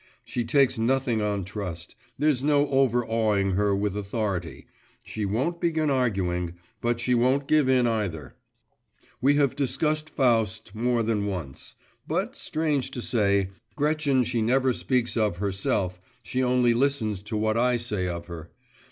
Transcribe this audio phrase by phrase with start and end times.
[0.25, 4.65] She takes nothing on trust; there's no overawing her with authority;
[5.03, 8.33] she won't begin arguing; but she won't give in either.
[9.21, 11.75] We have discussed Faust more than once;
[12.07, 17.55] but, strange to say, Gretchen she never speaks of, herself, she only listens to what
[17.55, 18.49] I say of her.